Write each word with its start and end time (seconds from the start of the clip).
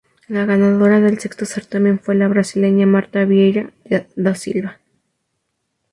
La 0.27 0.45
ganadora 0.47 0.99
del 0.99 1.19
sexto 1.19 1.45
certamen 1.45 1.99
fue 1.99 2.15
la 2.15 2.27
brasileña 2.27 2.87
Marta 2.87 3.23
Vieira 3.23 3.71
da 4.15 4.33
Silva. 4.33 4.79